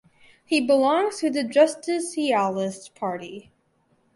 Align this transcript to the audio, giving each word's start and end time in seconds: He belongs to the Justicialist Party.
He 0.43 0.59
belongs 0.65 1.19
to 1.19 1.29
the 1.29 1.43
Justicialist 1.43 2.95
Party. 2.95 3.51